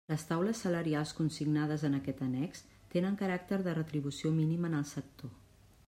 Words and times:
Les 0.11 0.21
taules 0.27 0.59
salarials 0.63 1.11
consignades 1.17 1.83
en 1.89 1.97
aquest 1.97 2.23
annex 2.29 2.65
tenen 2.97 3.21
caràcter 3.21 3.61
de 3.69 3.77
retribució 3.81 4.35
mínima 4.43 4.73
en 4.73 4.81
el 4.81 4.93
sector. 4.95 5.37